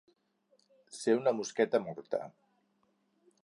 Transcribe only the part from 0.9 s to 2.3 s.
Ser una mosqueta morta.